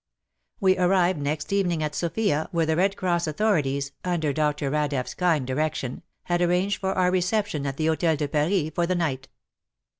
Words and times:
We 0.59 0.79
arrived 0.79 1.21
next 1.21 1.53
evening 1.53 1.83
at 1.83 1.93
Sofia, 1.93 2.47
where 2.51 2.65
the 2.65 2.75
Red 2.75 2.97
Cross 2.97 3.27
author 3.27 3.61
ities, 3.61 3.91
under 4.03 4.33
Dr. 4.33 4.71
Radeff's 4.71 5.13
kind 5.13 5.45
direction, 5.45 6.01
had 6.23 6.41
arranged 6.41 6.79
for 6.79 6.93
our 6.95 7.11
reception 7.11 7.67
at 7.67 7.77
the 7.77 7.85
Hotel 7.85 8.15
de 8.15 8.27
Paris 8.27 8.71
for 8.73 8.87
the 8.87 8.95
night. 8.95 9.27